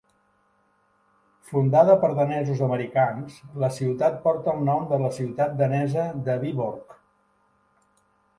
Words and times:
Fundada 1.49 1.97
per 2.03 2.09
danesos-americans, 2.19 3.35
la 3.65 3.69
ciutat 3.75 4.17
porta 4.25 4.57
el 4.57 4.65
nom 4.71 4.89
de 4.95 5.01
la 5.05 5.13
ciutat 5.19 5.55
danesa 5.61 6.09
de 6.31 6.41
Viborg. 6.47 6.99